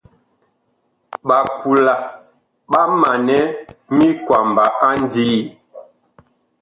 Ɓakula 1.27 1.93
ɓa 2.71 2.81
manɛ 3.01 3.37
minkwaba 3.95 4.63
a 4.85 4.87
ndii. 5.01 5.41